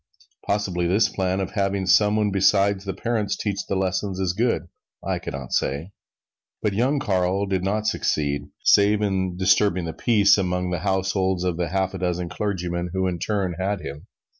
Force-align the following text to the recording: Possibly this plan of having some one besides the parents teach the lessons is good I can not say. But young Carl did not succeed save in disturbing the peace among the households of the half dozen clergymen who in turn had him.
Possibly 0.47 0.87
this 0.87 1.09
plan 1.09 1.39
of 1.39 1.51
having 1.51 1.85
some 1.85 2.15
one 2.15 2.31
besides 2.31 2.85
the 2.85 2.93
parents 2.95 3.35
teach 3.37 3.63
the 3.67 3.75
lessons 3.75 4.19
is 4.19 4.33
good 4.33 4.67
I 5.05 5.19
can 5.19 5.31
not 5.33 5.53
say. 5.53 5.91
But 6.59 6.73
young 6.73 6.97
Carl 6.97 7.45
did 7.45 7.63
not 7.63 7.85
succeed 7.85 8.49
save 8.63 9.03
in 9.03 9.37
disturbing 9.37 9.85
the 9.85 9.93
peace 9.93 10.39
among 10.39 10.71
the 10.71 10.79
households 10.79 11.43
of 11.43 11.57
the 11.57 11.67
half 11.69 11.91
dozen 11.91 12.29
clergymen 12.29 12.89
who 12.93 13.05
in 13.05 13.19
turn 13.19 13.57
had 13.59 13.81
him. 13.81 14.07